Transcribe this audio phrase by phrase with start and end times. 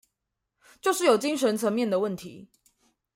[0.81, 2.49] 就是有精神層面的問題